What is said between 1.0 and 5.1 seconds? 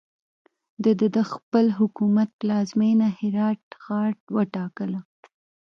د خپل حکومت پلازمینه هرات ښار وټاکله.